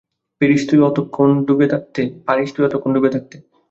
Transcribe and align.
পারিস 0.41 0.61
তুই 0.69 0.79
অতক্ষণ 0.89 1.29
ড়ুবে 1.47 1.65
থাকতে? 3.13 3.35